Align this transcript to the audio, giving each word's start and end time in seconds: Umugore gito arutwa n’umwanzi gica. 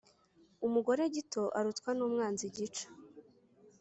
Umugore 0.67 1.01
gito 1.15 1.43
arutwa 1.59 1.89
n’umwanzi 1.97 2.45
gica. 2.55 2.85